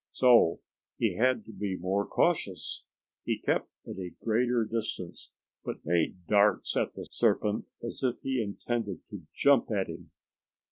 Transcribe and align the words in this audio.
So 0.13 0.61
he 0.97 1.13
had 1.17 1.45
to 1.45 1.53
be 1.53 1.77
more 1.77 2.07
cautious. 2.07 2.85
He 3.23 3.37
kept 3.37 3.69
at 3.85 3.99
a 3.99 4.15
greater 4.19 4.65
distance, 4.65 5.29
but 5.63 5.85
made 5.85 6.25
darts 6.25 6.75
at 6.75 6.95
the 6.95 7.05
serpent 7.11 7.65
as 7.83 8.01
if 8.01 8.19
he 8.23 8.41
intended 8.41 9.07
to 9.11 9.21
jump 9.31 9.69
at 9.69 9.85
him. 9.89 10.09